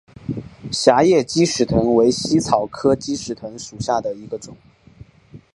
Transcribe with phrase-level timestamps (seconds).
[0.71, 4.57] 狭叶鸡矢藤为茜草科鸡矢藤属下的一个种。